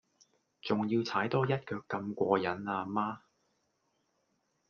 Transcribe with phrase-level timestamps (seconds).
[0.63, 3.21] 仲要踩多一腳咁過癮呀嗎